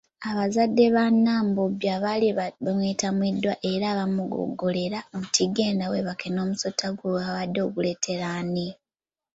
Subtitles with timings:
[0.29, 8.67] Abazadde ba Nambobya baali beetamiddwa era baamuboggolera nti genda weebake n’omusota gwo wabadde oguleetera ani?